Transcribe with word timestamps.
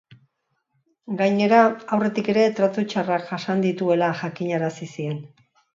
Gainera, 1.19 1.59
aurretik 1.99 2.31
ere 2.35 2.47
tratu 2.61 2.87
txarrak 2.95 3.31
jasan 3.35 3.63
dituela 3.69 4.13
jakinarazi 4.25 4.95
zien. 4.99 5.27